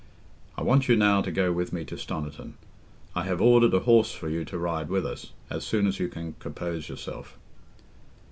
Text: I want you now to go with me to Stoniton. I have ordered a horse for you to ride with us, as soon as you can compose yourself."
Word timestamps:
I 0.57 0.63
want 0.63 0.89
you 0.89 0.95
now 0.95 1.21
to 1.21 1.31
go 1.31 1.51
with 1.51 1.71
me 1.71 1.85
to 1.85 1.93
Stoniton. 1.95 2.53
I 3.13 3.21
have 3.25 3.39
ordered 3.39 3.75
a 3.75 3.81
horse 3.81 4.11
for 4.11 4.29
you 4.29 4.43
to 4.45 4.57
ride 4.57 4.89
with 4.89 5.05
us, 5.05 5.31
as 5.51 5.63
soon 5.63 5.85
as 5.85 5.99
you 5.99 6.07
can 6.07 6.33
compose 6.39 6.89
yourself." 6.89 7.37